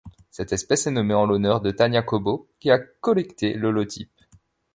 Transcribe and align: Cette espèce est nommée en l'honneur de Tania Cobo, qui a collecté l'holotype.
Cette 0.31 0.51
espèce 0.51 0.87
est 0.87 0.91
nommée 0.91 1.13
en 1.13 1.27
l'honneur 1.27 1.61
de 1.61 1.69
Tania 1.69 2.01
Cobo, 2.01 2.47
qui 2.59 2.71
a 2.71 2.79
collecté 2.79 3.53
l'holotype. 3.53 4.19